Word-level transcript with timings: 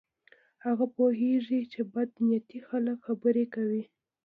هغه 0.65 0.85
پوهیږي 0.95 1.61
چې 1.71 1.81
بد 1.93 2.09
نیتي 2.27 2.59
خلک 2.67 2.97
خبرې 3.07 3.45
کوي. 3.55 3.83